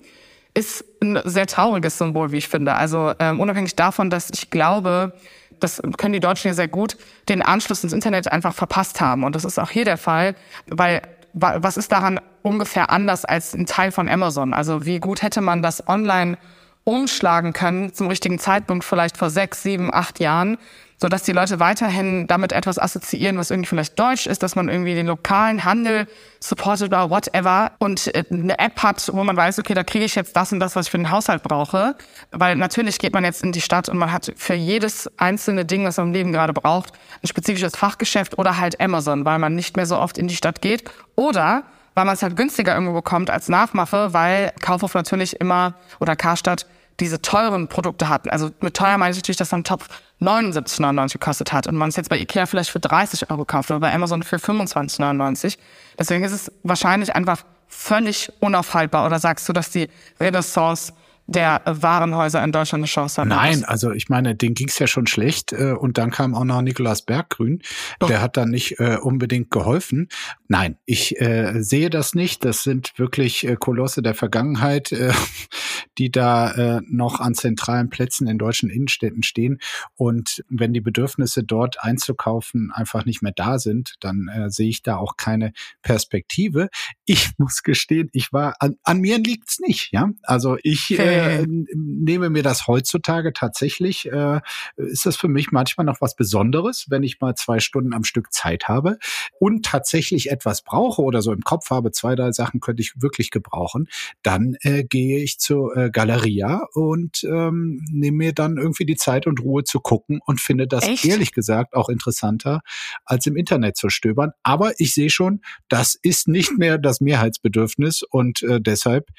[0.53, 2.75] ist ein sehr trauriges Symbol, wie ich finde.
[2.75, 5.15] Also ähm, unabhängig davon, dass ich glaube,
[5.59, 6.97] das können die Deutschen ja sehr gut,
[7.29, 9.25] den Anschluss ins Internet einfach verpasst haben.
[9.25, 10.35] Und das ist auch hier der Fall,
[10.67, 14.53] weil was ist daran ungefähr anders als ein Teil von Amazon?
[14.53, 16.37] Also wie gut hätte man das online
[16.85, 20.59] umschlagen können zum richtigen Zeitpunkt, vielleicht vor sechs, sieben, acht Jahren,
[21.01, 24.69] so dass die Leute weiterhin damit etwas assoziieren, was irgendwie vielleicht deutsch ist, dass man
[24.69, 26.07] irgendwie den lokalen Handel
[26.41, 30.15] supportet oder whatever und äh, eine App hat, wo man weiß, okay, da kriege ich
[30.15, 31.97] jetzt das und das, was ich für den Haushalt brauche.
[32.33, 35.87] Weil natürlich geht man jetzt in die Stadt und man hat für jedes einzelne Ding,
[35.87, 39.77] was man im Leben gerade braucht, ein spezifisches Fachgeschäft oder halt Amazon, weil man nicht
[39.77, 40.85] mehr so oft in die Stadt geht.
[41.17, 46.17] Oder weil man es halt günstiger irgendwo bekommt als Nachmache, weil Kaufhof natürlich immer oder
[46.17, 46.67] Karstadt
[47.01, 48.31] diese teuren Produkte hatten.
[48.31, 49.89] Also mit teuer meine ich natürlich, dass dann Topf
[50.21, 53.81] 79,99 gekostet hat und man es jetzt bei Ikea vielleicht für 30 Euro kauft oder
[53.81, 55.57] bei Amazon für 25,99.
[55.99, 59.07] Deswegen ist es wahrscheinlich einfach völlig unaufhaltbar.
[59.07, 59.89] Oder sagst du, dass die
[60.21, 60.93] Renaissance
[61.31, 63.29] der Warenhäuser in Deutschland eine Chance hat.
[63.29, 66.61] Nein, also ich meine, den ging's ja schon schlecht äh, und dann kam auch noch
[66.61, 67.63] Nikolaus Berggrün.
[68.01, 68.09] Doch.
[68.09, 70.09] Der hat dann nicht äh, unbedingt geholfen.
[70.49, 72.45] Nein, ich äh, sehe das nicht.
[72.45, 75.13] Das sind wirklich äh, Kolosse der Vergangenheit, äh,
[75.99, 79.61] die da äh, noch an zentralen Plätzen in deutschen Innenstädten stehen.
[79.95, 84.83] Und wenn die Bedürfnisse dort einzukaufen einfach nicht mehr da sind, dann äh, sehe ich
[84.83, 86.71] da auch keine Perspektive.
[87.05, 89.93] Ich muss gestehen, ich war an, an mir liegt's nicht.
[89.93, 94.41] Ja, also ich äh, äh, nehme mir das heutzutage tatsächlich, äh,
[94.77, 98.33] ist das für mich manchmal noch was Besonderes, wenn ich mal zwei Stunden am Stück
[98.33, 98.99] Zeit habe
[99.39, 103.31] und tatsächlich etwas brauche oder so im Kopf habe, zwei, drei Sachen könnte ich wirklich
[103.31, 103.89] gebrauchen,
[104.23, 109.27] dann äh, gehe ich zur äh, Galeria und ähm, nehme mir dann irgendwie die Zeit
[109.27, 111.05] und Ruhe zu gucken und finde das Echt?
[111.05, 112.61] ehrlich gesagt auch interessanter,
[113.05, 114.33] als im Internet zu stöbern.
[114.43, 119.11] Aber ich sehe schon, das ist nicht mehr das Mehrheitsbedürfnis und äh, deshalb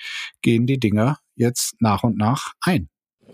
[0.41, 2.89] gehen die Dinger jetzt nach und nach ein.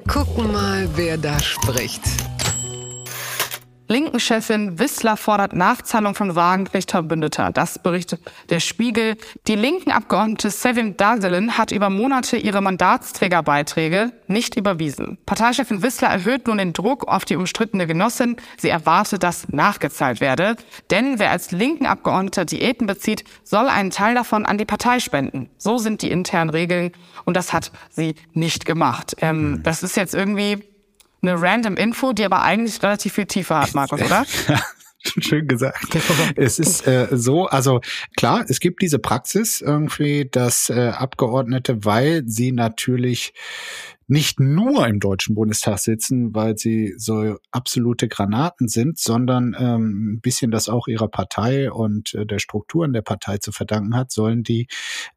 [0.07, 2.01] Gucken mal, wer da spricht.
[3.89, 7.51] Linken-Chefin Wissler fordert Nachzahlung von Wagenknecht-Verbündeter.
[7.53, 8.19] Das berichtet
[8.49, 9.15] der Spiegel.
[9.47, 15.17] Die linken Abgeordnete Sevim Dagdalin hat über Monate ihre Mandatsträgerbeiträge nicht überwiesen.
[15.25, 18.35] Parteichefin Wissler erhöht nun den Druck auf die umstrittene Genossin.
[18.57, 20.57] Sie erwartet, dass nachgezahlt werde.
[20.91, 25.49] Denn wer als linken Abgeordneter Diäten bezieht, soll einen Teil davon an die Partei spenden.
[25.57, 26.91] So sind die internen Regeln.
[27.23, 29.15] Und das hat sie nicht gemacht.
[29.21, 29.63] Ähm, hm.
[29.63, 30.63] das ist jetzt irgendwie
[31.27, 34.25] eine random Info, die aber eigentlich relativ viel tiefer hat, Markus, oder?
[34.99, 35.95] Schön gesagt.
[36.35, 37.81] Es ist äh, so, also
[38.17, 43.33] klar, es gibt diese Praxis irgendwie, dass äh, Abgeordnete, weil sie natürlich
[44.07, 50.21] nicht nur im Deutschen Bundestag sitzen, weil sie so absolute Granaten sind, sondern ähm, ein
[50.21, 54.43] bisschen das auch ihrer Partei und äh, der Strukturen der Partei zu verdanken hat, sollen
[54.43, 54.67] die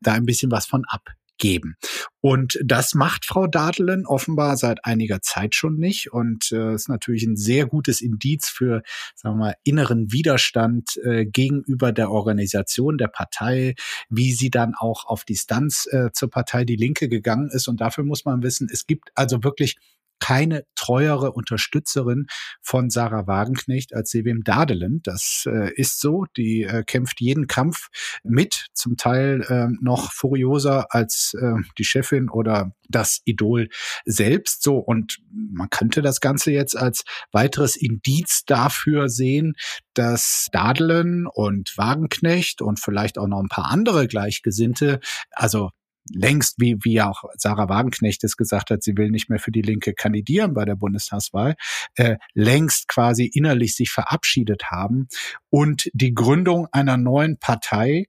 [0.01, 1.03] da ein bisschen was von ab
[1.41, 1.77] geben.
[2.21, 7.25] Und das macht Frau Dadelen offenbar seit einiger Zeit schon nicht und äh, ist natürlich
[7.25, 8.83] ein sehr gutes Indiz für,
[9.17, 13.75] sagen wir mal, inneren Widerstand äh, gegenüber der Organisation der Partei,
[14.09, 17.67] wie sie dann auch auf Distanz äh, zur Partei Die Linke gegangen ist.
[17.67, 19.77] Und dafür muss man wissen, es gibt also wirklich
[20.21, 22.27] keine treuere Unterstützerin
[22.63, 25.01] von Sarah Wagenknecht als Sevim Dadelen.
[25.03, 26.27] Das äh, ist so.
[26.37, 27.89] Die äh, kämpft jeden Kampf
[28.23, 33.69] mit, zum Teil äh, noch furioser als äh, die Chefin oder das Idol
[34.05, 34.63] selbst.
[34.63, 39.55] So und man könnte das Ganze jetzt als weiteres Indiz dafür sehen,
[39.95, 45.01] dass Dadelen und Wagenknecht und vielleicht auch noch ein paar andere Gleichgesinnte,
[45.33, 45.71] also
[46.13, 49.63] längst, wie, wie auch Sarah Wagenknecht es gesagt hat, sie will nicht mehr für die
[49.63, 51.55] Linke kandidieren bei der Bundestagswahl,
[51.97, 55.09] äh, längst quasi innerlich sich verabschiedet haben
[55.51, 58.07] und die Gründung einer neuen Partei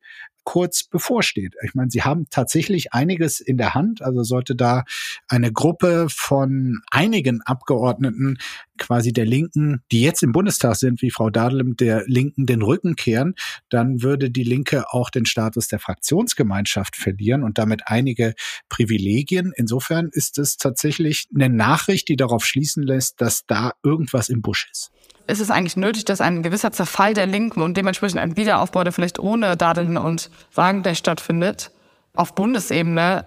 [0.52, 1.56] kurz bevorsteht.
[1.64, 4.02] Ich meine, sie haben tatsächlich einiges in der Hand.
[4.02, 4.84] Also sollte da
[5.30, 8.38] eine Gruppe von einigen Abgeordneten
[8.78, 12.98] quasi der Linken, die jetzt im Bundestag sind, wie Frau Dadelem, der Linken den Rücken
[12.98, 13.36] kehren,
[13.70, 18.34] dann würde die Linke auch den Status der Fraktionsgemeinschaft verlieren und damit einige
[18.68, 19.54] Privilegien.
[19.56, 24.68] Insofern ist es tatsächlich eine Nachricht, die darauf schließen lässt, dass da irgendwas im Busch
[24.70, 24.92] ist
[25.32, 28.94] ist es eigentlich nötig, dass ein gewisser Zerfall der Linken und dementsprechend ein Wiederaufbau, der
[28.94, 31.72] vielleicht ohne Dadeln und Wagenknecht stattfindet,
[32.14, 33.26] auf Bundesebene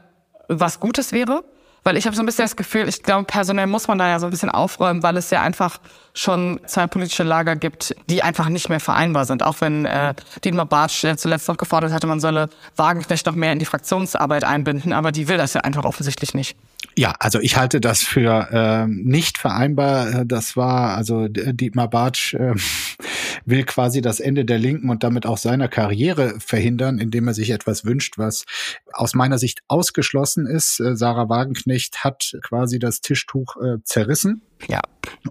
[0.48, 1.44] was Gutes wäre?
[1.82, 4.18] Weil ich habe so ein bisschen das Gefühl, ich glaube, personell muss man da ja
[4.18, 5.80] so ein bisschen aufräumen, weil es ja einfach
[6.14, 9.42] schon zwei politische Lager gibt, die einfach nicht mehr vereinbar sind.
[9.42, 13.52] Auch wenn äh, Dietmar Bartsch ja zuletzt noch gefordert hatte, man solle Wagenknecht noch mehr
[13.52, 16.56] in die Fraktionsarbeit einbinden, aber die will das ja einfach offensichtlich nicht.
[16.96, 20.24] Ja, also ich halte das für äh, nicht vereinbar.
[20.24, 22.54] Das war, also Dietmar Bartsch äh,
[23.44, 27.50] will quasi das Ende der Linken und damit auch seiner Karriere verhindern, indem er sich
[27.50, 28.44] etwas wünscht, was
[28.92, 30.80] aus meiner Sicht ausgeschlossen ist.
[30.80, 34.42] Äh, Sarah Wagenknecht hat quasi das Tischtuch äh, zerrissen.
[34.68, 34.80] Ja.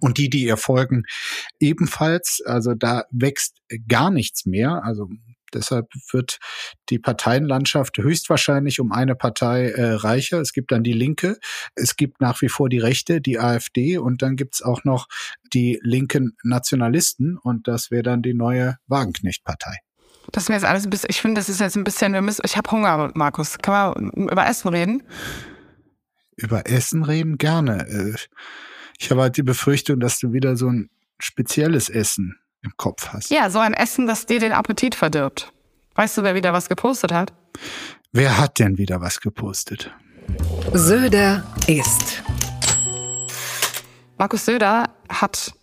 [0.02, 1.04] Und die, die ihr folgen,
[1.60, 2.42] ebenfalls.
[2.46, 3.56] Also da wächst
[3.88, 4.84] gar nichts mehr.
[4.84, 5.10] Also
[5.54, 6.40] Deshalb wird
[6.90, 10.40] die Parteienlandschaft höchstwahrscheinlich um eine Partei äh, reicher.
[10.40, 11.38] Es gibt dann die Linke,
[11.76, 15.08] es gibt nach wie vor die Rechte, die AfD und dann gibt's auch noch
[15.54, 19.78] die linken Nationalisten und das wäre dann die neue Wagenknecht-Partei.
[20.32, 22.22] Das ist mir jetzt alles ein bisschen, ich finde, das ist jetzt ein bisschen, wir
[22.22, 23.58] müssen, ich habe Hunger, Markus.
[23.60, 25.04] Kann man über Essen reden?
[26.36, 27.38] Über Essen reden?
[27.38, 27.88] Gerne.
[27.88, 28.16] Äh,
[29.00, 30.90] ich habe halt die Befürchtung, dass du wieder so ein
[31.20, 33.30] spezielles Essen im Kopf hast.
[33.30, 35.52] Ja, so ein Essen, das dir den Appetit verdirbt.
[35.96, 37.34] Weißt du, wer wieder was gepostet hat?
[38.12, 39.92] Wer hat denn wieder was gepostet?
[40.74, 42.24] Söder ist.
[44.18, 45.54] Markus Söder hat,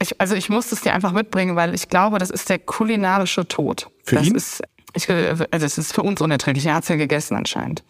[0.00, 3.48] ich, also ich muss es dir einfach mitbringen, weil ich glaube, das ist der kulinarische
[3.48, 3.88] Tod.
[4.04, 4.34] Für das ihn?
[4.34, 4.62] Ist,
[4.94, 6.66] ich, also das ist für uns unerträglich.
[6.66, 7.82] Er hat es ja gegessen anscheinend.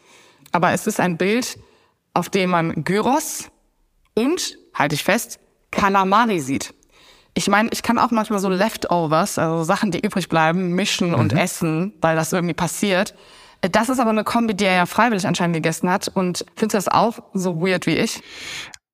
[0.52, 1.58] Aber es ist ein Bild,
[2.14, 3.50] auf dem man Gyros
[4.14, 6.74] und, halte ich fest, Kalamari sieht.
[7.34, 11.32] Ich meine, ich kann auch manchmal so Leftovers, also Sachen, die übrig bleiben, mischen und
[11.32, 11.38] mhm.
[11.38, 13.14] essen, weil das irgendwie passiert.
[13.60, 16.08] Das ist aber eine Kombi, die er ja freiwillig anscheinend gegessen hat.
[16.08, 18.22] Und findest du das auch so weird wie ich?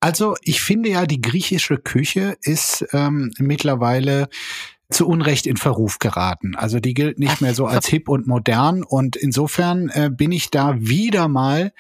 [0.01, 4.29] Also ich finde ja, die griechische Küche ist ähm, mittlerweile
[4.91, 6.55] zu Unrecht in Verruf geraten.
[6.55, 10.51] Also die gilt nicht mehr so als hip und modern und insofern äh, bin ich
[10.51, 11.73] da wieder mal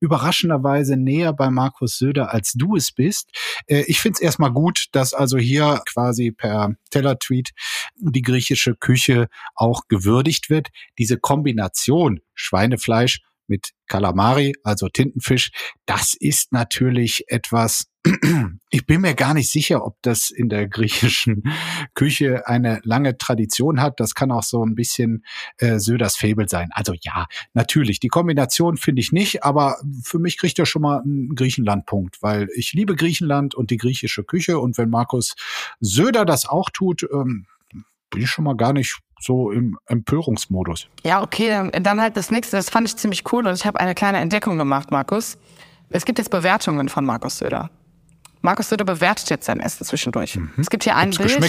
[0.00, 3.30] überraschenderweise näher bei Markus Söder, als du es bist.
[3.66, 7.52] Äh, ich finde es erstmal gut, dass also hier quasi per Teller-Tweet
[7.96, 10.68] die griechische Küche auch gewürdigt wird.
[10.98, 15.50] Diese Kombination Schweinefleisch mit Kalamari, also Tintenfisch,
[15.84, 17.90] das ist natürlich etwas,
[18.70, 21.42] ich bin mir gar nicht sicher, ob das in der griechischen
[21.94, 24.00] Küche eine lange Tradition hat.
[24.00, 25.24] Das kann auch so ein bisschen
[25.58, 26.70] äh, Söders Fabel sein.
[26.72, 28.00] Also ja, natürlich.
[28.00, 32.48] Die Kombination finde ich nicht, aber für mich kriegt er schon mal einen Griechenlandpunkt, weil
[32.54, 34.58] ich liebe Griechenland und die griechische Küche.
[34.60, 35.34] Und wenn Markus
[35.80, 37.46] Söder das auch tut, ähm,
[38.10, 40.88] bin ich schon mal gar nicht so im Empörungsmodus.
[41.04, 42.56] Ja, okay, dann halt das nächste.
[42.56, 45.36] Das fand ich ziemlich cool und ich habe eine kleine Entdeckung gemacht, Markus.
[45.90, 47.70] Es gibt jetzt Bewertungen von Markus Söder.
[48.42, 50.36] Markus Söder bewertet jetzt sein Essen zwischendurch.
[50.36, 50.52] Mhm.
[50.56, 51.40] Es gibt hier ein Bild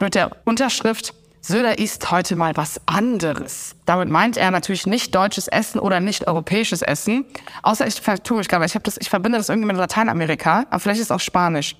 [0.00, 3.74] mit der Unterschrift Söder isst heute mal was anderes.
[3.84, 7.24] Damit meint er natürlich nicht deutsches Essen oder nicht europäisches Essen.
[7.64, 11.00] Außer ich vertue ich glaube, ich das, ich verbinde das irgendwie mit Lateinamerika, aber vielleicht
[11.00, 11.74] ist es auch Spanisch.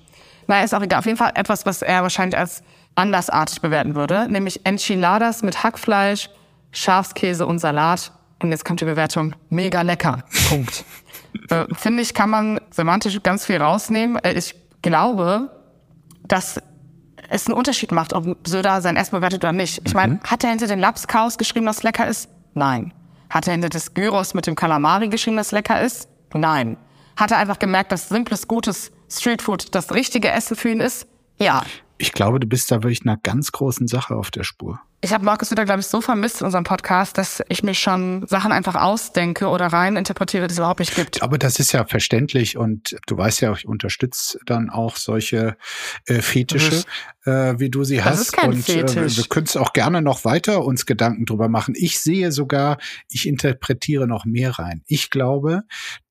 [0.47, 0.99] Naja, ist auch egal.
[0.99, 2.61] Auf jeden Fall etwas, was er wahrscheinlich als
[2.95, 6.29] andersartig bewerten würde, nämlich Enchiladas mit Hackfleisch,
[6.71, 8.11] Schafskäse und Salat.
[8.41, 10.23] Und jetzt kommt die Bewertung, mega lecker.
[10.49, 10.83] Punkt.
[11.49, 14.17] äh, Finde ich, kann man semantisch ganz viel rausnehmen.
[14.23, 15.49] Äh, ich glaube,
[16.27, 16.61] dass
[17.29, 19.81] es einen Unterschied macht, ob Söder sein Essen bewertet oder nicht.
[19.85, 20.19] Ich meine, mhm.
[20.23, 22.29] hat er hinter den Lapskaus geschrieben, dass lecker ist?
[22.53, 22.93] Nein.
[23.29, 26.07] Hat er hinter des Gyros mit dem Kalamari geschrieben, dass lecker ist?
[26.33, 26.77] Nein.
[27.15, 31.07] Hat er einfach gemerkt, dass simples, gutes Streetfood das richtige Essen für ihn ist?
[31.39, 31.63] Ja.
[31.97, 34.79] Ich glaube, du bist da wirklich einer ganz großen Sache auf der Spur.
[35.03, 38.25] Ich habe Markus wieder, glaube ich, so vermisst in unserem Podcast, dass ich mir schon
[38.25, 41.21] Sachen einfach ausdenke oder rein interpretiere, die es überhaupt nicht gibt.
[41.21, 45.57] Aber das ist ja verständlich und du weißt ja, ich unterstütze dann auch solche
[46.05, 46.83] äh, Fetische,
[47.25, 48.21] äh, wie du sie das hast.
[48.21, 48.95] Ist kein und Fetisch.
[48.95, 51.73] Äh, wir können es auch gerne noch weiter uns Gedanken drüber machen.
[51.77, 52.77] Ich sehe sogar,
[53.09, 54.83] ich interpretiere noch mehr rein.
[54.87, 55.63] Ich glaube,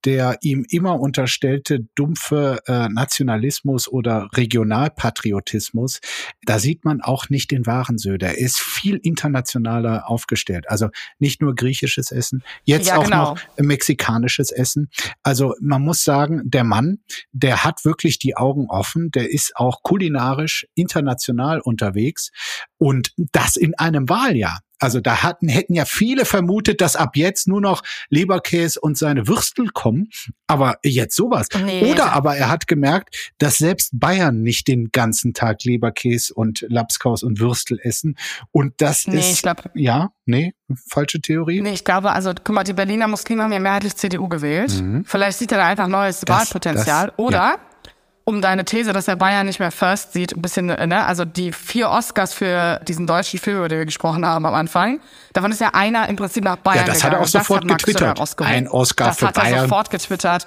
[0.04, 6.00] der ihm immer unterstellte dumpfe äh, Nationalismus oder Regionalpatriotismus,
[6.44, 8.28] da sieht man auch nicht den wahren Söder.
[8.28, 10.68] Er ist viel internationaler aufgestellt.
[10.68, 10.88] Also
[11.20, 13.34] nicht nur griechisches Essen, jetzt Ja, auch genau.
[13.34, 14.90] noch mexikanisches Essen.
[15.22, 16.98] Also man muss sagen, der Mann,
[17.30, 22.30] der hat wirklich die Augen offen, der ist auch kulinarisch international unterwegs
[22.76, 24.58] und das in einem Wahljahr.
[24.82, 29.26] Also da hatten, hätten ja viele vermutet, dass ab jetzt nur noch Leberkäse und seine
[29.28, 30.08] Würstel kommen.
[30.46, 31.48] Aber jetzt sowas.
[31.64, 31.90] Nee.
[31.90, 37.22] Oder aber er hat gemerkt, dass selbst Bayern nicht den ganzen Tag Leberkäse und Lapskaus
[37.22, 38.16] und Würstel essen.
[38.50, 40.52] Und das Nee, ist, ich glaub- ja, nee,
[40.88, 41.60] falsche Theorie.
[41.60, 44.82] Nee, ich glaube, also guck mal, die Berliner Muslime haben ja mehrheitlich CDU gewählt.
[45.06, 47.08] Vielleicht sieht er da einfach neues Wahlpotenzial.
[47.08, 47.56] das- Oder, ja.
[48.24, 51.24] Um deine These, dass er Bayern nicht mehr first sieht, ein bisschen, äh, ne, also
[51.24, 55.00] die vier Oscars für diesen deutschen Film, über den wir gesprochen haben am Anfang,
[55.32, 57.20] davon ist ja einer im Prinzip nach Bayern Ja, das hat er gegangen.
[57.22, 58.40] auch das sofort getwittert.
[58.40, 59.60] Ein Oscar das für hat er Bayern.
[59.62, 60.46] sofort getwittert.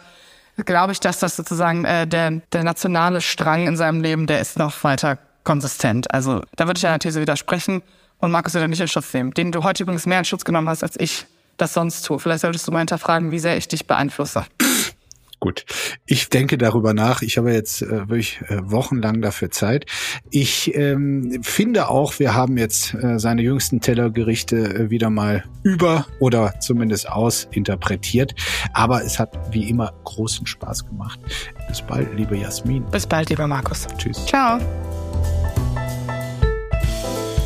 [0.65, 4.57] Glaube ich, dass das sozusagen äh, der, der nationale Strang in seinem Leben, der ist
[4.57, 6.09] noch weiter konsistent.
[6.13, 7.81] Also da würde ich einer These widersprechen
[8.19, 10.69] und Markus Söder nicht in Schutz nehmen, den du heute übrigens mehr in Schutz genommen
[10.69, 11.25] hast, als ich
[11.57, 12.19] das sonst tue.
[12.19, 14.45] Vielleicht solltest du mal hinterfragen, wie sehr ich dich beeinflusse.
[15.45, 15.63] Gut,
[16.07, 17.21] ich denke darüber nach.
[17.21, 19.85] Ich habe jetzt äh, wirklich äh, wochenlang dafür Zeit.
[20.31, 26.07] Ich ähm, finde auch, wir haben jetzt äh, seine jüngsten Tellergerichte äh, wieder mal über
[26.19, 28.33] oder zumindest ausinterpretiert.
[28.73, 31.19] Aber es hat wie immer großen Spaß gemacht.
[31.67, 32.83] Bis bald, liebe Jasmin.
[32.89, 33.85] Bis bald, lieber Markus.
[33.99, 34.25] Tschüss.
[34.25, 34.59] Ciao.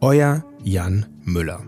[0.00, 1.60] Euer Jan Müller.